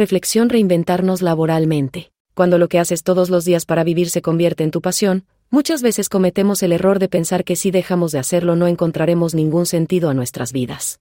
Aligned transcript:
reflexión 0.00 0.48
reinventarnos 0.48 1.20
laboralmente. 1.20 2.10
Cuando 2.32 2.56
lo 2.56 2.68
que 2.68 2.78
haces 2.78 3.02
todos 3.02 3.28
los 3.28 3.44
días 3.44 3.66
para 3.66 3.84
vivir 3.84 4.08
se 4.08 4.22
convierte 4.22 4.64
en 4.64 4.70
tu 4.70 4.80
pasión, 4.80 5.26
muchas 5.50 5.82
veces 5.82 6.08
cometemos 6.08 6.62
el 6.62 6.72
error 6.72 6.98
de 6.98 7.10
pensar 7.10 7.44
que 7.44 7.54
si 7.54 7.70
dejamos 7.70 8.10
de 8.10 8.18
hacerlo 8.18 8.56
no 8.56 8.66
encontraremos 8.66 9.34
ningún 9.34 9.66
sentido 9.66 10.08
a 10.08 10.14
nuestras 10.14 10.54
vidas. 10.54 11.00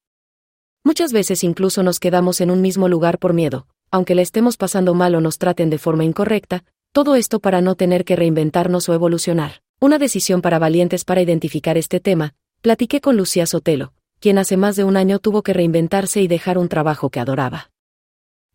Muchas 0.83 1.13
veces 1.13 1.45
incluso 1.45 1.81
nos 1.81 2.01
quedamos 2.01 2.41
en 2.41 2.51
un 2.51 2.59
mismo 2.59 2.89
lugar 2.89 3.19
por 3.19 3.31
miedo, 3.31 3.67
aunque 3.89 4.15
la 4.15 4.21
estemos 4.21 4.57
pasando 4.57 4.93
mal 4.93 5.15
o 5.15 5.21
nos 5.21 5.37
traten 5.37 5.69
de 5.69 5.77
forma 5.77 6.03
incorrecta, 6.03 6.65
todo 6.91 7.15
esto 7.15 7.39
para 7.39 7.61
no 7.61 7.75
tener 7.75 8.03
que 8.03 8.17
reinventarnos 8.17 8.89
o 8.89 8.93
evolucionar. 8.93 9.61
Una 9.79 9.97
decisión 9.97 10.41
para 10.41 10.59
valientes 10.59 11.05
para 11.05 11.21
identificar 11.21 11.77
este 11.77 12.01
tema, 12.01 12.33
platiqué 12.61 12.99
con 12.99 13.15
Lucía 13.15 13.45
Sotelo, 13.45 13.93
quien 14.19 14.37
hace 14.37 14.57
más 14.57 14.75
de 14.75 14.83
un 14.83 14.97
año 14.97 15.19
tuvo 15.19 15.41
que 15.41 15.53
reinventarse 15.53 16.21
y 16.21 16.27
dejar 16.27 16.57
un 16.57 16.67
trabajo 16.67 17.09
que 17.09 17.21
adoraba. 17.21 17.71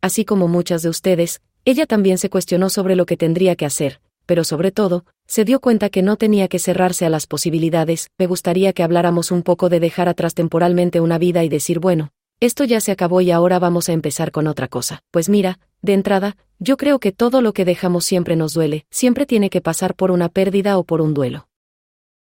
Así 0.04 0.26
como 0.26 0.48
muchas 0.48 0.82
de 0.82 0.90
ustedes, 0.90 1.40
ella 1.64 1.86
también 1.86 2.18
se 2.18 2.28
cuestionó 2.28 2.68
sobre 2.68 2.94
lo 2.94 3.06
que 3.06 3.16
tendría 3.16 3.56
que 3.56 3.64
hacer, 3.64 4.02
pero 4.26 4.44
sobre 4.44 4.70
todo, 4.70 5.06
se 5.26 5.46
dio 5.46 5.60
cuenta 5.60 5.88
que 5.88 6.02
no 6.02 6.16
tenía 6.16 6.46
que 6.46 6.58
cerrarse 6.58 7.06
a 7.06 7.08
las 7.08 7.26
posibilidades. 7.26 8.10
Me 8.18 8.26
gustaría 8.26 8.74
que 8.74 8.82
habláramos 8.82 9.30
un 9.30 9.42
poco 9.42 9.70
de 9.70 9.80
dejar 9.80 10.10
atrás 10.10 10.34
temporalmente 10.34 11.00
una 11.00 11.16
vida 11.16 11.42
y 11.42 11.48
decir, 11.48 11.78
bueno, 11.78 12.10
esto 12.38 12.64
ya 12.64 12.82
se 12.82 12.92
acabó 12.92 13.22
y 13.22 13.30
ahora 13.30 13.58
vamos 13.58 13.88
a 13.88 13.94
empezar 13.94 14.30
con 14.30 14.46
otra 14.46 14.68
cosa. 14.68 15.00
Pues 15.10 15.30
mira, 15.30 15.58
de 15.80 15.94
entrada, 15.94 16.36
yo 16.58 16.76
creo 16.76 16.98
que 16.98 17.10
todo 17.10 17.40
lo 17.40 17.54
que 17.54 17.64
dejamos 17.64 18.04
siempre 18.04 18.36
nos 18.36 18.52
duele, 18.52 18.84
siempre 18.90 19.24
tiene 19.24 19.48
que 19.48 19.62
pasar 19.62 19.94
por 19.94 20.10
una 20.10 20.28
pérdida 20.28 20.76
o 20.76 20.84
por 20.84 21.00
un 21.00 21.14
duelo. 21.14 21.48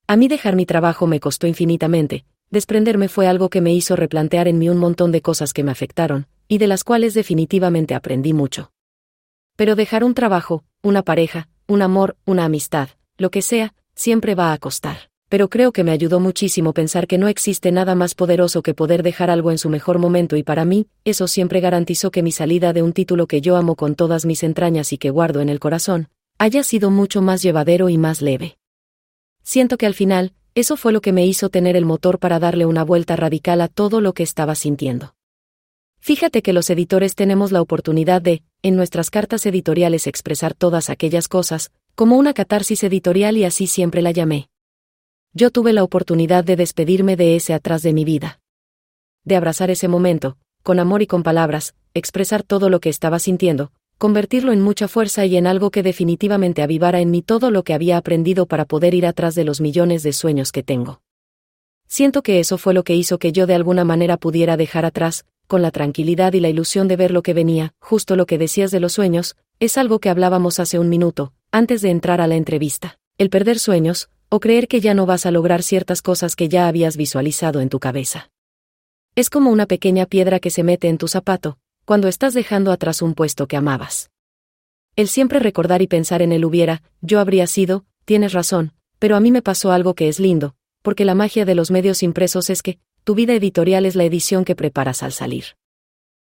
A 0.08 0.16
mí 0.16 0.28
dejar 0.28 0.56
mi 0.56 0.66
trabajo 0.66 1.06
me 1.06 1.20
costó 1.20 1.46
infinitamente, 1.46 2.26
desprenderme 2.50 3.08
fue 3.08 3.28
algo 3.28 3.50
que 3.50 3.62
me 3.62 3.72
hizo 3.72 3.96
replantear 3.96 4.48
en 4.48 4.58
mí 4.58 4.68
un 4.68 4.80
montón 4.80 5.12
de 5.12 5.22
cosas 5.22 5.54
que 5.54 5.64
me 5.64 5.72
afectaron, 5.72 6.26
y 6.48 6.58
de 6.58 6.68
las 6.68 6.84
cuales 6.84 7.14
definitivamente 7.14 7.96
aprendí 7.96 8.34
mucho. 8.34 8.72
Pero 9.56 9.76
dejar 9.76 10.04
un 10.04 10.14
trabajo, 10.14 10.64
una 10.82 11.04
pareja, 11.04 11.50
un 11.68 11.82
amor, 11.82 12.18
una 12.26 12.46
amistad, 12.46 12.90
lo 13.18 13.32
que 13.32 13.42
sea, 13.42 13.74
siempre 13.96 14.36
va 14.36 14.54
a 14.54 14.58
costar 14.58 15.10
pero 15.30 15.50
creo 15.50 15.72
que 15.72 15.84
me 15.84 15.92
ayudó 15.92 16.20
muchísimo 16.20 16.74
pensar 16.74 17.08
que 17.08 17.18
no 17.18 17.28
existe 17.28 17.72
nada 17.72 17.96
más 17.96 18.16
poderoso 18.16 18.62
que 18.62 18.74
poder 18.74 19.04
dejar 19.04 19.30
algo 19.30 19.52
en 19.52 19.58
su 19.58 19.70
mejor 19.70 20.00
momento 20.00 20.38
y 20.38 20.44
para 20.44 20.64
mí, 20.64 20.88
eso 21.04 21.28
siempre 21.28 21.60
garantizó 21.60 22.12
que 22.12 22.24
mi 22.24 22.32
salida 22.32 22.72
de 22.72 22.82
un 22.82 22.94
título 22.94 23.28
que 23.28 23.42
yo 23.42 23.58
amo 23.58 23.76
con 23.76 23.96
todas 23.96 24.26
mis 24.26 24.44
entrañas 24.44 24.94
y 24.94 24.98
que 24.98 25.10
guardo 25.10 25.42
en 25.42 25.50
el 25.50 25.60
corazón, 25.60 26.10
haya 26.38 26.64
sido 26.64 26.92
mucho 26.92 27.22
más 27.22 27.42
llevadero 27.42 27.90
y 27.90 27.98
más 27.98 28.22
leve. 28.22 28.58
Siento 29.44 29.78
que 29.78 29.86
al 29.86 29.94
final, 29.94 30.34
eso 30.56 30.78
fue 30.78 30.94
lo 30.94 31.02
que 31.02 31.12
me 31.12 31.26
hizo 31.26 31.50
tener 31.50 31.76
el 31.76 31.86
motor 31.86 32.20
para 32.20 32.40
darle 32.40 32.66
una 32.66 32.84
vuelta 32.84 33.16
radical 33.16 33.62
a 33.62 33.68
todo 33.68 34.02
lo 34.02 34.14
que 34.14 34.24
estaba 34.24 34.56
sintiendo. 34.56 35.17
Fíjate 36.00 36.42
que 36.42 36.54
los 36.54 36.70
editores 36.70 37.16
tenemos 37.16 37.52
la 37.52 37.62
oportunidad 37.62 38.22
de, 38.22 38.44
en 38.62 38.76
nuestras 38.76 39.10
cartas 39.10 39.46
editoriales, 39.46 40.08
expresar 40.08 40.54
todas 40.54 40.90
aquellas 40.90 41.28
cosas, 41.28 41.72
como 41.96 42.18
una 42.18 42.34
catarsis 42.34 42.84
editorial 42.84 43.38
y 43.38 43.44
así 43.44 43.68
siempre 43.68 44.02
la 44.02 44.12
llamé 44.12 44.50
yo 45.38 45.52
tuve 45.52 45.72
la 45.72 45.84
oportunidad 45.84 46.44
de 46.44 46.56
despedirme 46.56 47.16
de 47.16 47.36
ese 47.36 47.54
atrás 47.54 47.84
de 47.84 47.94
mi 47.94 48.04
vida. 48.04 48.40
De 49.24 49.36
abrazar 49.36 49.70
ese 49.70 49.88
momento, 49.88 50.36
con 50.64 50.80
amor 50.80 51.04
y 51.04 51.08
con 51.08 51.22
palabras, 51.22 51.76
expresar 51.94 52.42
todo 52.42 52.72
lo 52.72 52.80
que 52.80 52.90
estaba 52.90 53.20
sintiendo, 53.20 53.72
convertirlo 54.00 54.52
en 54.52 54.62
mucha 54.62 54.88
fuerza 54.88 55.28
y 55.28 55.38
en 55.38 55.46
algo 55.46 55.70
que 55.70 55.84
definitivamente 55.84 56.64
avivara 56.64 57.02
en 57.02 57.12
mí 57.12 57.22
todo 57.22 57.52
lo 57.52 57.64
que 57.64 57.76
había 57.76 57.98
aprendido 57.98 58.48
para 58.48 58.66
poder 58.66 58.96
ir 58.96 59.06
atrás 59.06 59.36
de 59.36 59.44
los 59.44 59.62
millones 59.62 60.02
de 60.02 60.12
sueños 60.12 60.52
que 60.52 60.64
tengo. 60.64 61.02
Siento 61.88 62.24
que 62.24 62.40
eso 62.40 62.58
fue 62.58 62.74
lo 62.74 62.84
que 62.84 62.96
hizo 62.96 63.20
que 63.20 63.32
yo 63.32 63.46
de 63.46 63.54
alguna 63.54 63.84
manera 63.84 64.18
pudiera 64.18 64.58
dejar 64.58 64.86
atrás, 64.86 65.24
con 65.48 65.62
la 65.62 65.72
tranquilidad 65.72 66.34
y 66.34 66.40
la 66.40 66.50
ilusión 66.50 66.88
de 66.88 66.98
ver 66.98 67.12
lo 67.12 67.24
que 67.24 67.34
venía, 67.34 67.74
justo 67.80 68.16
lo 68.16 68.26
que 68.26 68.38
decías 68.38 68.70
de 68.72 68.80
los 68.80 68.94
sueños, 68.94 69.36
es 69.60 69.78
algo 69.78 70.00
que 70.00 70.10
hablábamos 70.10 70.60
hace 70.60 70.78
un 70.78 70.90
minuto, 70.90 71.34
antes 71.52 71.82
de 71.82 71.90
entrar 71.90 72.22
a 72.22 72.28
la 72.28 72.36
entrevista. 72.36 73.00
El 73.18 73.30
perder 73.30 73.58
sueños, 73.58 74.10
o 74.30 74.40
creer 74.40 74.68
que 74.68 74.82
ya 74.82 74.94
no 74.94 75.06
vas 75.06 75.26
a 75.26 75.32
lograr 75.32 75.64
ciertas 75.64 76.02
cosas 76.02 76.36
que 76.36 76.50
ya 76.50 76.68
habías 76.68 76.98
visualizado 76.98 77.62
en 77.62 77.70
tu 77.70 77.80
cabeza. 77.80 78.30
Es 79.16 79.30
como 79.30 79.50
una 79.50 79.66
pequeña 79.66 80.06
piedra 80.06 80.40
que 80.40 80.52
se 80.52 80.64
mete 80.64 80.90
en 80.90 80.98
tu 80.98 81.08
zapato, 81.08 81.58
cuando 81.86 82.08
estás 82.08 82.34
dejando 82.34 82.72
atrás 82.72 83.02
un 83.02 83.14
puesto 83.14 83.48
que 83.48 83.58
amabas. 83.58 84.12
El 84.96 85.08
siempre 85.08 85.40
recordar 85.40 85.82
y 85.82 85.88
pensar 85.88 86.22
en 86.22 86.32
él 86.32 86.44
hubiera, 86.44 86.84
yo 87.02 87.20
habría 87.20 87.48
sido, 87.48 87.86
tienes 88.06 88.34
razón, 88.34 88.74
pero 89.00 89.16
a 89.16 89.20
mí 89.20 89.32
me 89.32 89.42
pasó 89.42 89.72
algo 89.72 89.94
que 89.94 90.10
es 90.10 90.20
lindo, 90.20 90.56
porque 90.82 91.06
la 91.06 91.16
magia 91.16 91.46
de 91.46 91.56
los 91.56 91.72
medios 91.72 92.04
impresos 92.04 92.50
es 92.50 92.62
que, 92.62 92.80
tu 93.08 93.16
vida 93.16 93.34
editorial 93.36 93.86
es 93.86 93.96
la 93.96 94.04
edición 94.04 94.44
que 94.44 94.54
preparas 94.54 95.02
al 95.02 95.14
salir. 95.14 95.56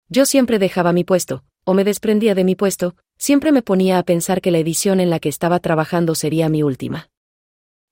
Yo 0.09 0.25
siempre 0.25 0.59
dejaba 0.59 0.91
mi 0.91 1.05
puesto, 1.05 1.45
o 1.63 1.73
me 1.73 1.85
desprendía 1.85 2.35
de 2.35 2.43
mi 2.43 2.55
puesto, 2.55 2.97
siempre 3.17 3.53
me 3.53 3.61
ponía 3.61 3.97
a 3.97 4.03
pensar 4.03 4.41
que 4.41 4.51
la 4.51 4.57
edición 4.57 4.99
en 4.99 5.09
la 5.09 5.21
que 5.21 5.29
estaba 5.29 5.61
trabajando 5.61 6.15
sería 6.15 6.49
mi 6.49 6.63
última. 6.63 7.09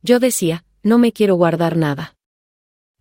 Yo 0.02 0.20
decía, 0.20 0.66
no 0.84 0.98
me 0.98 1.14
quiero 1.14 1.36
guardar 1.36 1.78
nada. 1.78 2.18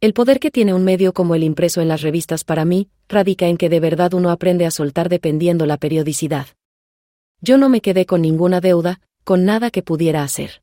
El 0.01 0.15
poder 0.15 0.39
que 0.39 0.53
tiene 0.53 0.73
un 0.73 0.85
medio 0.85 1.13
como 1.13 1.35
el 1.35 1.43
impreso 1.43 1.81
en 1.81 1.89
las 1.89 2.03
revistas 2.03 2.45
para 2.45 2.65
mí, 2.65 2.89
radica 3.09 3.49
en 3.49 3.57
que 3.57 3.69
de 3.69 3.81
verdad 3.81 4.15
uno 4.15 4.31
aprende 4.31 4.67
a 4.67 4.71
soltar 4.71 5.09
dependiendo 5.09 5.67
la 5.67 5.79
periodicidad. 5.79 6.47
Yo 7.41 7.59
no 7.59 7.69
me 7.69 7.81
quedé 7.81 8.07
con 8.07 8.23
ninguna 8.23 8.61
deuda, 8.61 9.01
con 9.25 9.45
nada 9.45 9.73
que 9.73 9.83
pudiera 9.83 10.23
hacer. 10.23 10.63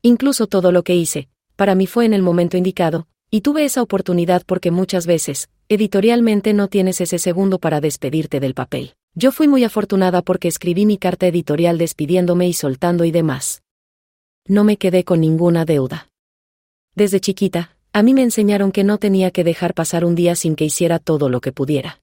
Incluso 0.00 0.46
todo 0.46 0.70
lo 0.70 0.84
que 0.84 0.94
hice, 0.94 1.28
para 1.56 1.74
mí 1.74 1.88
fue 1.88 2.04
en 2.04 2.14
el 2.14 2.22
momento 2.22 2.56
indicado, 2.56 3.08
y 3.30 3.42
tuve 3.42 3.64
esa 3.64 3.82
oportunidad 3.82 4.42
porque 4.46 4.70
muchas 4.70 5.06
veces, 5.06 5.48
editorialmente 5.68 6.54
no 6.54 6.68
tienes 6.68 7.00
ese 7.00 7.18
segundo 7.18 7.58
para 7.58 7.80
despedirte 7.80 8.40
del 8.40 8.54
papel. 8.54 8.94
Yo 9.14 9.32
fui 9.32 9.48
muy 9.48 9.64
afortunada 9.64 10.22
porque 10.22 10.48
escribí 10.48 10.86
mi 10.86 10.98
carta 10.98 11.26
editorial 11.26 11.78
despidiéndome 11.78 12.48
y 12.48 12.52
soltando 12.52 13.04
y 13.04 13.10
demás 13.10 13.62
no 14.48 14.64
me 14.64 14.78
quedé 14.78 15.04
con 15.04 15.20
ninguna 15.20 15.66
deuda. 15.66 16.08
Desde 16.94 17.20
chiquita, 17.20 17.76
a 17.92 18.02
mí 18.02 18.14
me 18.14 18.22
enseñaron 18.22 18.72
que 18.72 18.82
no 18.82 18.96
tenía 18.98 19.30
que 19.30 19.44
dejar 19.44 19.74
pasar 19.74 20.06
un 20.06 20.14
día 20.14 20.34
sin 20.34 20.56
que 20.56 20.64
hiciera 20.64 20.98
todo 20.98 21.28
lo 21.28 21.40
que 21.42 21.52
pudiera. 21.52 22.00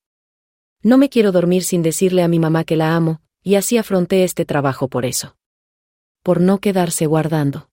No 0.84 1.00
me 1.00 1.10
quiero 1.10 1.32
dormir 1.32 1.64
sin 1.64 1.82
decirle 1.82 2.22
a 2.22 2.28
mi 2.28 2.38
mamá 2.38 2.64
que 2.64 2.76
la 2.76 2.96
amo, 2.96 3.20
y 3.42 3.56
así 3.56 3.78
afronté 3.78 4.24
este 4.24 4.46
trabajo 4.46 4.88
por 4.88 5.06
eso. 5.06 5.36
Por 6.22 6.40
no 6.40 6.60
quedarse 6.60 7.08
guardando. 7.08 7.68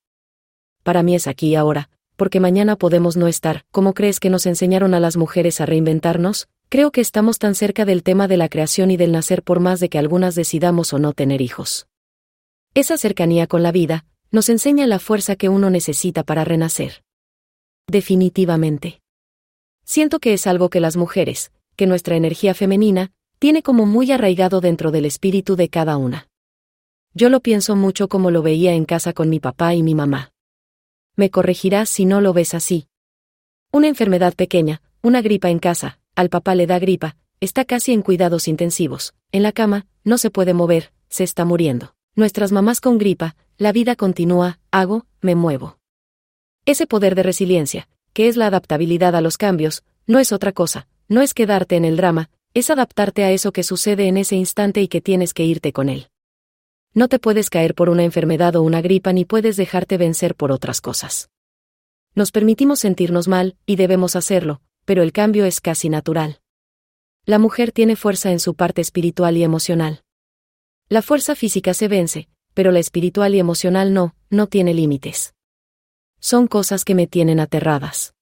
Para 0.82 1.02
mí 1.02 1.14
es 1.14 1.26
aquí 1.26 1.54
ahora, 1.54 1.90
porque 2.22 2.38
mañana 2.38 2.76
podemos 2.76 3.16
no 3.16 3.26
estar. 3.26 3.64
¿Cómo 3.72 3.94
crees 3.94 4.20
que 4.20 4.30
nos 4.30 4.46
enseñaron 4.46 4.94
a 4.94 5.00
las 5.00 5.16
mujeres 5.16 5.60
a 5.60 5.66
reinventarnos? 5.66 6.46
Creo 6.68 6.92
que 6.92 7.00
estamos 7.00 7.40
tan 7.40 7.56
cerca 7.56 7.84
del 7.84 8.04
tema 8.04 8.28
de 8.28 8.36
la 8.36 8.48
creación 8.48 8.92
y 8.92 8.96
del 8.96 9.10
nacer 9.10 9.42
por 9.42 9.58
más 9.58 9.80
de 9.80 9.88
que 9.88 9.98
algunas 9.98 10.36
decidamos 10.36 10.92
o 10.92 11.00
no 11.00 11.14
tener 11.14 11.40
hijos. 11.40 11.88
Esa 12.74 12.96
cercanía 12.96 13.48
con 13.48 13.64
la 13.64 13.72
vida, 13.72 14.04
nos 14.30 14.50
enseña 14.50 14.86
la 14.86 15.00
fuerza 15.00 15.34
que 15.34 15.48
uno 15.48 15.68
necesita 15.68 16.22
para 16.22 16.44
renacer. 16.44 17.02
Definitivamente. 17.88 19.00
Siento 19.84 20.20
que 20.20 20.34
es 20.34 20.46
algo 20.46 20.70
que 20.70 20.78
las 20.78 20.96
mujeres, 20.96 21.50
que 21.74 21.88
nuestra 21.88 22.14
energía 22.14 22.54
femenina, 22.54 23.10
tiene 23.40 23.64
como 23.64 23.84
muy 23.84 24.12
arraigado 24.12 24.60
dentro 24.60 24.92
del 24.92 25.06
espíritu 25.06 25.56
de 25.56 25.68
cada 25.68 25.96
una. 25.96 26.28
Yo 27.14 27.30
lo 27.30 27.40
pienso 27.40 27.74
mucho 27.74 28.06
como 28.06 28.30
lo 28.30 28.42
veía 28.42 28.74
en 28.74 28.84
casa 28.84 29.12
con 29.12 29.28
mi 29.28 29.40
papá 29.40 29.74
y 29.74 29.82
mi 29.82 29.96
mamá. 29.96 30.32
Me 31.16 31.30
corregirás 31.30 31.88
si 31.88 32.04
no 32.04 32.20
lo 32.20 32.32
ves 32.32 32.54
así. 32.54 32.88
Una 33.70 33.88
enfermedad 33.88 34.34
pequeña, 34.34 34.82
una 35.02 35.20
gripa 35.20 35.50
en 35.50 35.58
casa, 35.58 35.98
al 36.14 36.30
papá 36.30 36.54
le 36.54 36.66
da 36.66 36.78
gripa, 36.78 37.16
está 37.40 37.64
casi 37.64 37.92
en 37.92 38.02
cuidados 38.02 38.48
intensivos, 38.48 39.14
en 39.30 39.42
la 39.42 39.52
cama, 39.52 39.86
no 40.04 40.16
se 40.16 40.30
puede 40.30 40.54
mover, 40.54 40.92
se 41.08 41.24
está 41.24 41.44
muriendo. 41.44 41.94
Nuestras 42.14 42.52
mamás 42.52 42.80
con 42.80 42.98
gripa, 42.98 43.36
la 43.58 43.72
vida 43.72 43.96
continúa, 43.96 44.58
hago, 44.70 45.06
me 45.20 45.34
muevo. 45.34 45.78
Ese 46.64 46.86
poder 46.86 47.14
de 47.14 47.22
resiliencia, 47.22 47.88
que 48.12 48.28
es 48.28 48.36
la 48.36 48.46
adaptabilidad 48.46 49.16
a 49.16 49.20
los 49.20 49.38
cambios, 49.38 49.84
no 50.06 50.18
es 50.18 50.32
otra 50.32 50.52
cosa, 50.52 50.86
no 51.08 51.20
es 51.20 51.34
quedarte 51.34 51.76
en 51.76 51.84
el 51.84 51.96
drama, 51.96 52.30
es 52.54 52.70
adaptarte 52.70 53.24
a 53.24 53.32
eso 53.32 53.52
que 53.52 53.62
sucede 53.62 54.06
en 54.06 54.16
ese 54.16 54.36
instante 54.36 54.80
y 54.82 54.88
que 54.88 55.00
tienes 55.00 55.34
que 55.34 55.44
irte 55.44 55.72
con 55.72 55.88
él. 55.88 56.11
No 56.94 57.08
te 57.08 57.18
puedes 57.18 57.48
caer 57.48 57.74
por 57.74 57.88
una 57.88 58.04
enfermedad 58.04 58.54
o 58.56 58.62
una 58.62 58.82
gripa 58.82 59.14
ni 59.14 59.24
puedes 59.24 59.56
dejarte 59.56 59.96
vencer 59.96 60.34
por 60.34 60.52
otras 60.52 60.82
cosas. 60.82 61.30
Nos 62.14 62.32
permitimos 62.32 62.80
sentirnos 62.80 63.28
mal, 63.28 63.56
y 63.64 63.76
debemos 63.76 64.14
hacerlo, 64.14 64.60
pero 64.84 65.02
el 65.02 65.12
cambio 65.12 65.46
es 65.46 65.62
casi 65.62 65.88
natural. 65.88 66.40
La 67.24 67.38
mujer 67.38 67.72
tiene 67.72 67.96
fuerza 67.96 68.30
en 68.30 68.40
su 68.40 68.54
parte 68.54 68.82
espiritual 68.82 69.38
y 69.38 69.42
emocional. 69.42 70.02
La 70.90 71.00
fuerza 71.00 71.34
física 71.34 71.72
se 71.72 71.88
vence, 71.88 72.28
pero 72.52 72.72
la 72.72 72.80
espiritual 72.80 73.34
y 73.34 73.38
emocional 73.38 73.94
no, 73.94 74.14
no 74.28 74.46
tiene 74.46 74.74
límites. 74.74 75.34
Son 76.20 76.46
cosas 76.46 76.84
que 76.84 76.94
me 76.94 77.06
tienen 77.06 77.40
aterradas. 77.40 78.12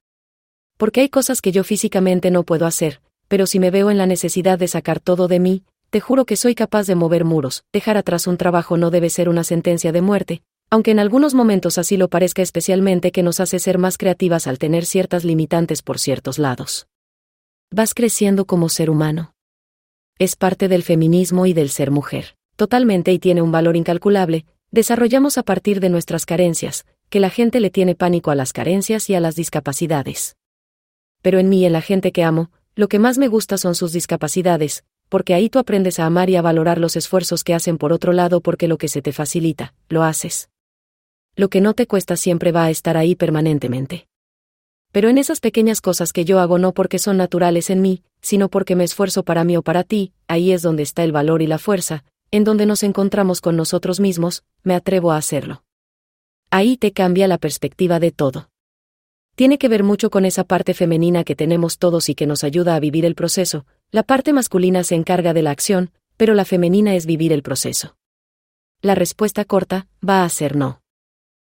Porque 0.76 1.00
hay 1.00 1.08
cosas 1.08 1.42
que 1.42 1.50
yo 1.50 1.64
físicamente 1.64 2.30
no 2.30 2.44
puedo 2.44 2.66
hacer, 2.66 3.00
pero 3.26 3.46
si 3.46 3.58
me 3.58 3.72
veo 3.72 3.90
en 3.90 3.98
la 3.98 4.06
necesidad 4.06 4.60
de 4.60 4.68
sacar 4.68 5.00
todo 5.00 5.26
de 5.26 5.40
mí, 5.40 5.64
te 5.90 6.00
juro 6.00 6.24
que 6.24 6.36
soy 6.36 6.54
capaz 6.54 6.86
de 6.86 6.94
mover 6.94 7.24
muros, 7.24 7.64
dejar 7.72 7.96
atrás 7.96 8.28
un 8.28 8.36
trabajo 8.36 8.76
no 8.76 8.90
debe 8.90 9.10
ser 9.10 9.28
una 9.28 9.42
sentencia 9.42 9.90
de 9.90 10.00
muerte, 10.00 10.42
aunque 10.70 10.92
en 10.92 11.00
algunos 11.00 11.34
momentos 11.34 11.78
así 11.78 11.96
lo 11.96 12.08
parezca 12.08 12.42
especialmente 12.42 13.10
que 13.10 13.24
nos 13.24 13.40
hace 13.40 13.58
ser 13.58 13.78
más 13.78 13.98
creativas 13.98 14.46
al 14.46 14.58
tener 14.58 14.86
ciertas 14.86 15.24
limitantes 15.24 15.82
por 15.82 15.98
ciertos 15.98 16.38
lados. 16.38 16.86
Vas 17.72 17.92
creciendo 17.92 18.46
como 18.46 18.68
ser 18.68 18.88
humano. 18.88 19.34
es 20.18 20.36
parte 20.36 20.68
del 20.68 20.82
feminismo 20.82 21.46
y 21.46 21.54
del 21.54 21.70
ser 21.70 21.90
mujer. 21.90 22.36
Totalmente 22.54 23.10
y 23.10 23.18
tiene 23.18 23.40
un 23.40 23.52
valor 23.52 23.74
incalculable, 23.74 24.44
desarrollamos 24.70 25.38
a 25.38 25.42
partir 25.42 25.80
de 25.80 25.88
nuestras 25.88 26.26
carencias, 26.26 26.84
que 27.08 27.20
la 27.20 27.30
gente 27.30 27.58
le 27.58 27.70
tiene 27.70 27.94
pánico 27.94 28.30
a 28.30 28.34
las 28.34 28.52
carencias 28.52 29.08
y 29.08 29.14
a 29.14 29.20
las 29.20 29.34
discapacidades. 29.34 30.36
Pero 31.22 31.38
en 31.38 31.48
mí 31.48 31.62
y 31.62 31.64
en 31.64 31.72
la 31.72 31.80
gente 31.80 32.12
que 32.12 32.22
amo, 32.22 32.50
lo 32.76 32.88
que 32.88 32.98
más 32.98 33.18
me 33.18 33.28
gusta 33.28 33.56
son 33.56 33.74
sus 33.74 33.92
discapacidades, 33.92 34.84
porque 35.10 35.34
ahí 35.34 35.50
tú 35.50 35.58
aprendes 35.58 35.98
a 35.98 36.06
amar 36.06 36.30
y 36.30 36.36
a 36.36 36.42
valorar 36.42 36.78
los 36.78 36.96
esfuerzos 36.96 37.44
que 37.44 37.52
hacen 37.52 37.76
por 37.76 37.92
otro 37.92 38.14
lado 38.14 38.40
porque 38.40 38.68
lo 38.68 38.78
que 38.78 38.88
se 38.88 39.02
te 39.02 39.12
facilita, 39.12 39.74
lo 39.88 40.04
haces. 40.04 40.48
Lo 41.36 41.50
que 41.50 41.60
no 41.60 41.74
te 41.74 41.86
cuesta 41.86 42.16
siempre 42.16 42.52
va 42.52 42.64
a 42.64 42.70
estar 42.70 42.96
ahí 42.96 43.16
permanentemente. 43.16 44.06
Pero 44.92 45.08
en 45.08 45.18
esas 45.18 45.40
pequeñas 45.40 45.80
cosas 45.80 46.12
que 46.12 46.24
yo 46.24 46.38
hago 46.40 46.58
no 46.58 46.72
porque 46.72 46.98
son 46.98 47.16
naturales 47.16 47.70
en 47.70 47.82
mí, 47.82 48.02
sino 48.22 48.48
porque 48.48 48.76
me 48.76 48.84
esfuerzo 48.84 49.24
para 49.24 49.44
mí 49.44 49.56
o 49.56 49.62
para 49.62 49.84
ti, 49.84 50.12
ahí 50.28 50.52
es 50.52 50.62
donde 50.62 50.84
está 50.84 51.02
el 51.04 51.12
valor 51.12 51.42
y 51.42 51.46
la 51.46 51.58
fuerza, 51.58 52.04
en 52.30 52.44
donde 52.44 52.64
nos 52.64 52.84
encontramos 52.84 53.40
con 53.40 53.56
nosotros 53.56 53.98
mismos, 53.98 54.44
me 54.62 54.74
atrevo 54.74 55.10
a 55.10 55.16
hacerlo. 55.16 55.64
Ahí 56.50 56.76
te 56.76 56.92
cambia 56.92 57.26
la 57.26 57.38
perspectiva 57.38 57.98
de 57.98 58.12
todo. 58.12 58.48
Tiene 59.34 59.58
que 59.58 59.68
ver 59.68 59.82
mucho 59.82 60.10
con 60.10 60.24
esa 60.24 60.44
parte 60.44 60.74
femenina 60.74 61.24
que 61.24 61.34
tenemos 61.34 61.78
todos 61.78 62.08
y 62.08 62.14
que 62.14 62.26
nos 62.26 62.44
ayuda 62.44 62.74
a 62.74 62.80
vivir 62.80 63.04
el 63.04 63.14
proceso, 63.14 63.66
la 63.92 64.04
parte 64.04 64.32
masculina 64.32 64.84
se 64.84 64.94
encarga 64.94 65.34
de 65.34 65.42
la 65.42 65.50
acción, 65.50 65.90
pero 66.16 66.34
la 66.34 66.44
femenina 66.44 66.94
es 66.94 67.06
vivir 67.06 67.32
el 67.32 67.42
proceso. 67.42 67.96
La 68.82 68.94
respuesta 68.94 69.44
corta 69.44 69.88
va 70.06 70.24
a 70.24 70.28
ser 70.28 70.54
no. 70.54 70.80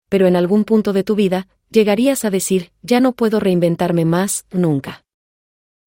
Pero 0.09 0.27
en 0.27 0.37
algún 0.37 0.65
punto 0.65 0.93
de 0.93 1.05
tu 1.05 1.15
vida, 1.15 1.49
llegarías 1.71 2.25
a 2.25 2.31
decir, 2.31 2.73
ya 2.83 3.01
no 3.01 3.13
puedo 3.13 3.39
reinventarme 3.39 4.05
más, 4.05 4.47
nunca. 4.51 5.05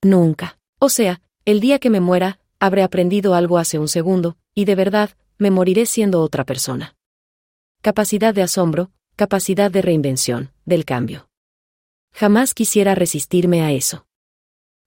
Nunca. 0.03 0.59
O 0.79 0.89
sea, 0.89 1.21
el 1.45 1.59
día 1.59 1.79
que 1.79 1.89
me 1.89 1.99
muera, 1.99 2.39
habré 2.59 2.83
aprendido 2.83 3.33
algo 3.33 3.57
hace 3.57 3.79
un 3.79 3.87
segundo, 3.87 4.37
y 4.53 4.65
de 4.65 4.75
verdad, 4.75 5.11
me 5.37 5.51
moriré 5.51 5.85
siendo 5.85 6.21
otra 6.21 6.43
persona. 6.43 6.95
Capacidad 7.81 8.33
de 8.33 8.43
asombro, 8.43 8.91
capacidad 9.15 9.71
de 9.71 9.81
reinvención, 9.81 10.51
del 10.65 10.85
cambio. 10.85 11.27
Jamás 12.13 12.53
quisiera 12.53 12.95
resistirme 12.95 13.61
a 13.61 13.71
eso 13.71 14.04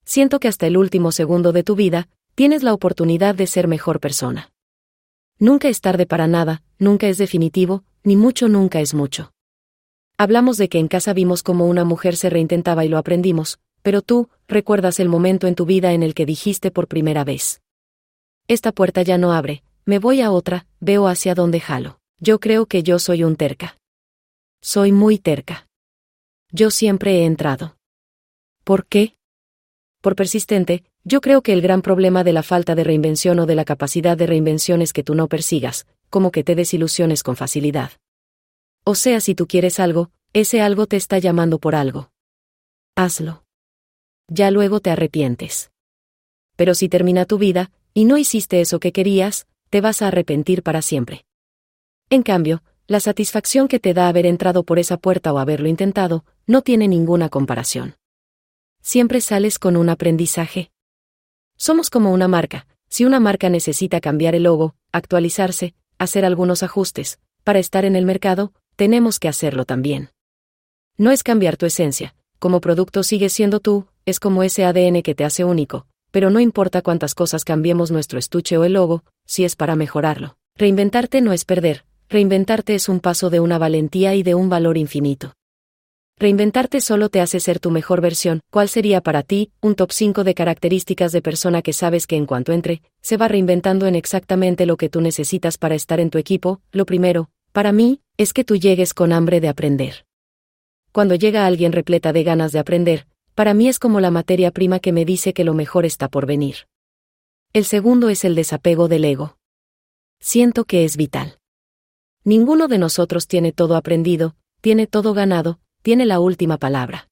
siento 0.08 0.40
que 0.40 0.48
hasta 0.48 0.66
el 0.66 0.78
último 0.78 1.12
segundo 1.12 1.52
de 1.52 1.62
tu 1.62 1.76
vida, 1.76 2.08
tienes 2.34 2.62
la 2.62 2.72
oportunidad 2.72 3.34
de 3.34 3.46
ser 3.46 3.68
mejor 3.68 4.00
persona. 4.00 4.50
Nunca 5.38 5.68
es 5.68 5.82
tarde 5.82 6.06
para 6.06 6.26
nada, 6.26 6.62
nunca 6.78 7.08
es 7.08 7.18
definitivo, 7.18 7.84
ni 8.04 8.16
mucho 8.16 8.48
nunca 8.48 8.80
es 8.80 8.94
mucho. 8.94 9.32
Hablamos 10.16 10.56
de 10.56 10.70
que 10.70 10.78
en 10.78 10.88
casa 10.88 11.12
vimos 11.12 11.42
cómo 11.42 11.66
una 11.66 11.84
mujer 11.84 12.16
se 12.16 12.30
reintentaba 12.30 12.86
y 12.86 12.88
lo 12.88 12.96
aprendimos, 12.96 13.60
pero 13.82 14.00
tú, 14.00 14.30
recuerdas 14.48 14.98
el 14.98 15.10
momento 15.10 15.46
en 15.46 15.54
tu 15.54 15.66
vida 15.66 15.92
en 15.92 16.02
el 16.02 16.14
que 16.14 16.24
dijiste 16.24 16.70
por 16.70 16.88
primera 16.88 17.22
vez. 17.22 17.60
Esta 18.48 18.72
puerta 18.72 19.02
ya 19.02 19.18
no 19.18 19.34
abre, 19.34 19.62
me 19.84 19.98
voy 19.98 20.22
a 20.22 20.30
otra, 20.30 20.66
veo 20.80 21.06
hacia 21.06 21.34
dónde 21.34 21.60
jalo. 21.60 22.00
Yo 22.18 22.40
creo 22.40 22.64
que 22.64 22.82
yo 22.82 22.98
soy 22.98 23.24
un 23.24 23.36
terca. 23.36 23.76
Soy 24.62 24.90
muy 24.90 25.18
terca. 25.18 25.68
Yo 26.50 26.70
siempre 26.70 27.18
he 27.18 27.26
entrado. 27.26 27.76
¿Por 28.64 28.86
qué? 28.86 29.17
Por 30.00 30.14
persistente, 30.14 30.84
yo 31.02 31.20
creo 31.20 31.42
que 31.42 31.52
el 31.52 31.60
gran 31.60 31.82
problema 31.82 32.22
de 32.22 32.32
la 32.32 32.42
falta 32.42 32.74
de 32.74 32.84
reinvención 32.84 33.40
o 33.40 33.46
de 33.46 33.56
la 33.56 33.64
capacidad 33.64 34.16
de 34.16 34.26
reinvención 34.26 34.80
es 34.80 34.92
que 34.92 35.02
tú 35.02 35.14
no 35.14 35.26
persigas, 35.26 35.86
como 36.08 36.30
que 36.30 36.44
te 36.44 36.54
desilusiones 36.54 37.22
con 37.22 37.34
facilidad. 37.34 37.92
O 38.84 38.94
sea, 38.94 39.20
si 39.20 39.34
tú 39.34 39.46
quieres 39.46 39.80
algo, 39.80 40.10
ese 40.32 40.60
algo 40.60 40.86
te 40.86 40.96
está 40.96 41.18
llamando 41.18 41.58
por 41.58 41.74
algo. 41.74 42.10
Hazlo. 42.94 43.44
Ya 44.28 44.50
luego 44.50 44.80
te 44.80 44.90
arrepientes. 44.90 45.72
Pero 46.54 46.74
si 46.74 46.88
termina 46.88 47.24
tu 47.24 47.38
vida, 47.38 47.72
y 47.92 48.04
no 48.04 48.18
hiciste 48.18 48.60
eso 48.60 48.78
que 48.78 48.92
querías, 48.92 49.46
te 49.70 49.80
vas 49.80 50.02
a 50.02 50.08
arrepentir 50.08 50.62
para 50.62 50.80
siempre. 50.80 51.24
En 52.08 52.22
cambio, 52.22 52.62
la 52.86 53.00
satisfacción 53.00 53.66
que 53.66 53.80
te 53.80 53.94
da 53.94 54.08
haber 54.08 54.26
entrado 54.26 54.62
por 54.62 54.78
esa 54.78 54.96
puerta 54.96 55.32
o 55.32 55.38
haberlo 55.38 55.68
intentado, 55.68 56.24
no 56.46 56.62
tiene 56.62 56.88
ninguna 56.88 57.28
comparación 57.28 57.96
siempre 58.88 59.20
sales 59.20 59.58
con 59.58 59.76
un 59.76 59.90
aprendizaje. 59.90 60.70
Somos 61.58 61.90
como 61.90 62.10
una 62.10 62.26
marca. 62.26 62.66
Si 62.88 63.04
una 63.04 63.20
marca 63.20 63.50
necesita 63.50 64.00
cambiar 64.00 64.34
el 64.34 64.44
logo, 64.44 64.76
actualizarse, 64.92 65.74
hacer 65.98 66.24
algunos 66.24 66.62
ajustes, 66.62 67.18
para 67.44 67.58
estar 67.58 67.84
en 67.84 67.96
el 67.96 68.06
mercado, 68.06 68.54
tenemos 68.76 69.18
que 69.18 69.28
hacerlo 69.28 69.66
también. 69.66 70.08
No 70.96 71.10
es 71.10 71.22
cambiar 71.22 71.58
tu 71.58 71.66
esencia, 71.66 72.14
como 72.38 72.62
producto 72.62 73.02
sigue 73.02 73.28
siendo 73.28 73.60
tú, 73.60 73.84
es 74.06 74.20
como 74.20 74.42
ese 74.42 74.64
ADN 74.64 75.02
que 75.02 75.14
te 75.14 75.26
hace 75.26 75.44
único, 75.44 75.86
pero 76.10 76.30
no 76.30 76.40
importa 76.40 76.80
cuántas 76.80 77.14
cosas 77.14 77.44
cambiemos 77.44 77.90
nuestro 77.90 78.18
estuche 78.18 78.56
o 78.56 78.64
el 78.64 78.72
logo, 78.72 79.04
si 79.26 79.44
es 79.44 79.54
para 79.54 79.76
mejorarlo. 79.76 80.38
Reinventarte 80.56 81.20
no 81.20 81.34
es 81.34 81.44
perder, 81.44 81.84
reinventarte 82.08 82.74
es 82.74 82.88
un 82.88 83.00
paso 83.00 83.28
de 83.28 83.40
una 83.40 83.58
valentía 83.58 84.14
y 84.14 84.22
de 84.22 84.34
un 84.34 84.48
valor 84.48 84.78
infinito. 84.78 85.34
Reinventarte 86.20 86.80
solo 86.80 87.10
te 87.10 87.20
hace 87.20 87.38
ser 87.38 87.60
tu 87.60 87.70
mejor 87.70 88.00
versión. 88.00 88.40
¿Cuál 88.50 88.68
sería 88.68 89.00
para 89.00 89.22
ti 89.22 89.52
un 89.60 89.76
top 89.76 89.92
5 89.92 90.24
de 90.24 90.34
características 90.34 91.12
de 91.12 91.22
persona 91.22 91.62
que 91.62 91.72
sabes 91.72 92.08
que 92.08 92.16
en 92.16 92.26
cuanto 92.26 92.52
entre, 92.52 92.82
se 93.00 93.16
va 93.16 93.28
reinventando 93.28 93.86
en 93.86 93.94
exactamente 93.94 94.66
lo 94.66 94.76
que 94.76 94.88
tú 94.88 95.00
necesitas 95.00 95.58
para 95.58 95.76
estar 95.76 96.00
en 96.00 96.10
tu 96.10 96.18
equipo? 96.18 96.60
Lo 96.72 96.86
primero, 96.86 97.30
para 97.52 97.70
mí, 97.70 98.00
es 98.16 98.32
que 98.32 98.42
tú 98.42 98.56
llegues 98.56 98.94
con 98.94 99.12
hambre 99.12 99.40
de 99.40 99.46
aprender. 99.46 100.06
Cuando 100.90 101.14
llega 101.14 101.46
alguien 101.46 101.70
repleta 101.70 102.12
de 102.12 102.24
ganas 102.24 102.50
de 102.50 102.58
aprender, 102.58 103.06
para 103.36 103.54
mí 103.54 103.68
es 103.68 103.78
como 103.78 104.00
la 104.00 104.10
materia 104.10 104.50
prima 104.50 104.80
que 104.80 104.90
me 104.90 105.04
dice 105.04 105.32
que 105.32 105.44
lo 105.44 105.54
mejor 105.54 105.86
está 105.86 106.08
por 106.08 106.26
venir. 106.26 106.66
El 107.52 107.64
segundo 107.64 108.08
es 108.08 108.24
el 108.24 108.34
desapego 108.34 108.88
del 108.88 109.04
ego. 109.04 109.36
Siento 110.18 110.64
que 110.64 110.84
es 110.84 110.96
vital. 110.96 111.38
Ninguno 112.24 112.66
de 112.66 112.78
nosotros 112.78 113.28
tiene 113.28 113.52
todo 113.52 113.76
aprendido, 113.76 114.34
tiene 114.60 114.88
todo 114.88 115.14
ganado, 115.14 115.60
tiene 115.88 116.04
la 116.04 116.20
última 116.20 116.58
palabra. 116.58 117.08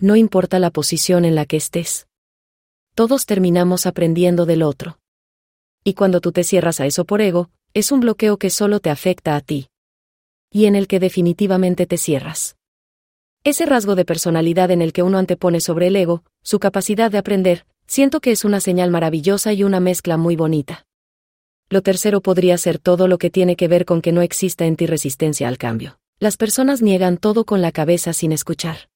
No 0.00 0.16
importa 0.16 0.58
la 0.58 0.72
posición 0.72 1.24
en 1.24 1.36
la 1.36 1.46
que 1.46 1.56
estés. 1.56 2.08
Todos 2.96 3.24
terminamos 3.24 3.86
aprendiendo 3.86 4.46
del 4.46 4.64
otro. 4.64 4.98
Y 5.84 5.94
cuando 5.94 6.20
tú 6.20 6.32
te 6.32 6.42
cierras 6.42 6.80
a 6.80 6.86
eso 6.86 7.04
por 7.04 7.20
ego, 7.20 7.50
es 7.72 7.92
un 7.92 8.00
bloqueo 8.00 8.36
que 8.36 8.50
solo 8.50 8.80
te 8.80 8.90
afecta 8.90 9.36
a 9.36 9.40
ti. 9.40 9.68
Y 10.50 10.66
en 10.66 10.74
el 10.74 10.88
que 10.88 10.98
definitivamente 10.98 11.86
te 11.86 11.96
cierras. 11.96 12.56
Ese 13.44 13.64
rasgo 13.64 13.94
de 13.94 14.04
personalidad 14.04 14.72
en 14.72 14.82
el 14.82 14.92
que 14.92 15.04
uno 15.04 15.18
antepone 15.18 15.60
sobre 15.60 15.86
el 15.86 15.94
ego, 15.94 16.24
su 16.42 16.58
capacidad 16.58 17.12
de 17.12 17.18
aprender, 17.18 17.64
siento 17.86 18.18
que 18.18 18.32
es 18.32 18.44
una 18.44 18.58
señal 18.58 18.90
maravillosa 18.90 19.52
y 19.52 19.62
una 19.62 19.78
mezcla 19.78 20.16
muy 20.16 20.34
bonita. 20.34 20.84
Lo 21.68 21.80
tercero 21.80 22.22
podría 22.22 22.58
ser 22.58 22.80
todo 22.80 23.06
lo 23.06 23.18
que 23.18 23.30
tiene 23.30 23.54
que 23.54 23.68
ver 23.68 23.84
con 23.84 24.02
que 24.02 24.10
no 24.10 24.20
exista 24.20 24.66
en 24.66 24.74
ti 24.74 24.86
resistencia 24.88 25.46
al 25.46 25.58
cambio. 25.58 25.96
Las 26.20 26.36
personas 26.36 26.80
niegan 26.80 27.18
todo 27.18 27.44
con 27.44 27.60
la 27.60 27.72
cabeza 27.72 28.12
sin 28.12 28.32
escuchar. 28.32 28.88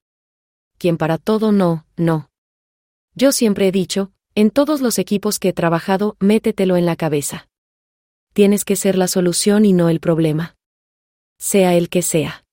Quien 0.79 0.97
para 0.97 1.19
todo 1.19 1.53
no, 1.53 1.85
no. 1.97 2.31
Yo 3.15 3.33
siempre 3.33 3.69
he 3.69 3.73
dicho, 3.73 4.13
en 4.35 4.51
todos 4.51 4.81
los 4.81 4.99
equipos 4.99 5.39
que 5.39 5.49
he 5.49 5.53
trabajado, 5.53 6.17
métetelo 6.21 6.77
en 6.77 6.87
la 6.87 6.95
cabeza. 6.95 7.49
Tienes 8.33 8.65
que 8.65 8.77
ser 8.77 8.97
la 8.97 9.09
solución 9.09 9.65
y 9.65 9.73
no 9.73 9.89
el 9.89 9.99
problema. 9.99 10.57
Sea 11.39 11.75
el 11.75 11.89
que 11.89 12.03
sea. 12.03 12.45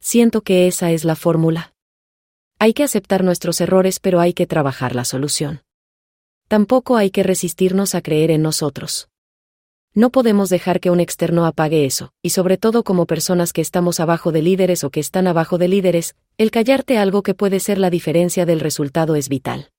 Siento 0.00 0.42
que 0.42 0.68
esa 0.68 0.92
es 0.92 1.04
la 1.04 1.16
fórmula. 1.16 1.74
Hay 2.60 2.74
que 2.74 2.84
aceptar 2.84 3.24
nuestros 3.24 3.60
errores 3.60 3.98
pero 3.98 4.20
hay 4.20 4.34
que 4.34 4.46
trabajar 4.46 4.94
la 4.94 5.04
solución. 5.04 5.62
Tampoco 6.46 6.96
hay 6.96 7.10
que 7.10 7.22
resistirnos 7.22 7.94
a 7.94 8.02
creer 8.02 8.30
en 8.30 8.42
nosotros. 8.42 9.08
No 9.92 10.10
podemos 10.10 10.50
dejar 10.50 10.78
que 10.78 10.90
un 10.90 11.00
externo 11.00 11.46
apague 11.46 11.84
eso, 11.84 12.12
y 12.22 12.30
sobre 12.30 12.58
todo 12.58 12.84
como 12.84 13.06
personas 13.06 13.52
que 13.52 13.60
estamos 13.60 13.98
abajo 13.98 14.30
de 14.30 14.40
líderes 14.40 14.84
o 14.84 14.90
que 14.90 15.00
están 15.00 15.26
abajo 15.26 15.58
de 15.58 15.66
líderes, 15.66 16.14
el 16.38 16.52
callarte 16.52 16.96
algo 16.96 17.24
que 17.24 17.34
puede 17.34 17.58
ser 17.58 17.78
la 17.78 17.90
diferencia 17.90 18.46
del 18.46 18.60
resultado 18.60 19.16
es 19.16 19.28
vital. 19.28 19.70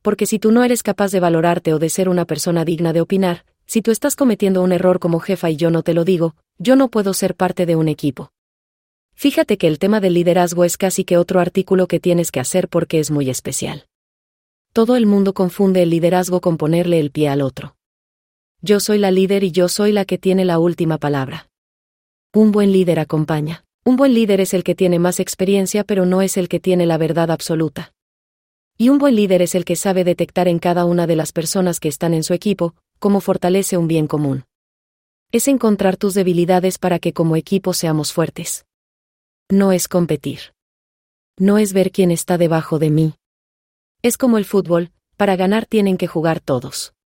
Porque 0.00 0.24
si 0.24 0.38
tú 0.38 0.52
no 0.52 0.64
eres 0.64 0.82
capaz 0.82 1.12
de 1.12 1.20
valorarte 1.20 1.74
o 1.74 1.78
de 1.78 1.90
ser 1.90 2.08
una 2.08 2.24
persona 2.24 2.64
digna 2.64 2.94
de 2.94 3.02
opinar, 3.02 3.44
si 3.66 3.82
tú 3.82 3.90
estás 3.90 4.16
cometiendo 4.16 4.62
un 4.62 4.72
error 4.72 5.00
como 5.00 5.20
jefa 5.20 5.50
y 5.50 5.56
yo 5.56 5.70
no 5.70 5.82
te 5.82 5.92
lo 5.92 6.04
digo, 6.04 6.34
yo 6.56 6.74
no 6.74 6.88
puedo 6.88 7.12
ser 7.12 7.34
parte 7.34 7.66
de 7.66 7.76
un 7.76 7.88
equipo. 7.88 8.32
Fíjate 9.12 9.58
que 9.58 9.66
el 9.66 9.78
tema 9.78 10.00
del 10.00 10.14
liderazgo 10.14 10.64
es 10.64 10.78
casi 10.78 11.04
que 11.04 11.18
otro 11.18 11.40
artículo 11.40 11.88
que 11.88 12.00
tienes 12.00 12.30
que 12.30 12.40
hacer 12.40 12.68
porque 12.68 13.00
es 13.00 13.10
muy 13.10 13.28
especial. 13.28 13.84
Todo 14.72 14.96
el 14.96 15.04
mundo 15.04 15.34
confunde 15.34 15.82
el 15.82 15.90
liderazgo 15.90 16.40
con 16.40 16.56
ponerle 16.56 17.00
el 17.00 17.10
pie 17.10 17.28
al 17.28 17.42
otro. 17.42 17.75
Yo 18.62 18.80
soy 18.80 18.98
la 18.98 19.10
líder 19.10 19.44
y 19.44 19.52
yo 19.52 19.68
soy 19.68 19.92
la 19.92 20.04
que 20.04 20.18
tiene 20.18 20.44
la 20.44 20.58
última 20.58 20.98
palabra. 20.98 21.50
Un 22.34 22.52
buen 22.52 22.72
líder 22.72 22.98
acompaña. 22.98 23.64
Un 23.84 23.96
buen 23.96 24.14
líder 24.14 24.40
es 24.40 24.54
el 24.54 24.64
que 24.64 24.74
tiene 24.74 24.98
más 24.98 25.20
experiencia 25.20 25.84
pero 25.84 26.06
no 26.06 26.22
es 26.22 26.36
el 26.36 26.48
que 26.48 26.58
tiene 26.58 26.86
la 26.86 26.98
verdad 26.98 27.30
absoluta. 27.30 27.92
Y 28.78 28.88
un 28.88 28.98
buen 28.98 29.14
líder 29.14 29.42
es 29.42 29.54
el 29.54 29.64
que 29.64 29.76
sabe 29.76 30.04
detectar 30.04 30.48
en 30.48 30.58
cada 30.58 30.84
una 30.84 31.06
de 31.06 31.16
las 31.16 31.32
personas 31.32 31.80
que 31.80 31.88
están 31.88 32.14
en 32.14 32.22
su 32.22 32.34
equipo, 32.34 32.74
cómo 32.98 33.20
fortalece 33.20 33.76
un 33.76 33.88
bien 33.88 34.06
común. 34.06 34.44
Es 35.32 35.48
encontrar 35.48 35.96
tus 35.96 36.14
debilidades 36.14 36.78
para 36.78 36.98
que 36.98 37.12
como 37.12 37.36
equipo 37.36 37.74
seamos 37.74 38.12
fuertes. 38.12 38.66
No 39.50 39.70
es 39.72 39.86
competir. 39.86 40.40
No 41.38 41.58
es 41.58 41.72
ver 41.72 41.92
quién 41.92 42.10
está 42.10 42.38
debajo 42.38 42.78
de 42.78 42.90
mí. 42.90 43.14
Es 44.02 44.16
como 44.16 44.38
el 44.38 44.44
fútbol, 44.44 44.92
para 45.16 45.36
ganar 45.36 45.66
tienen 45.66 45.96
que 45.96 46.06
jugar 46.06 46.40
todos. 46.40 46.95